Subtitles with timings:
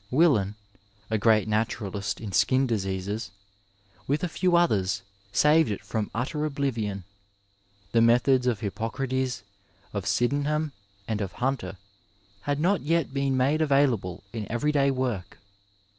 [0.09, 0.55] Willan
[1.11, 3.29] (a great naturalist in skin diseases)
[4.07, 7.03] with a few others saved it from utter oblivion.
[7.91, 9.43] The methods of Hippocrates,
[9.93, 10.71] of Sydenham,
[11.07, 11.77] and of Hunter
[12.49, 15.37] had not yet been made available in everyday work.